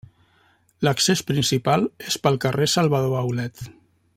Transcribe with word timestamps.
L'accés 0.87 1.21
principal 1.27 1.85
és 2.13 2.17
pel 2.25 2.41
carrer 2.47 2.69
Salvador 2.77 3.17
Aulet. 3.21 3.63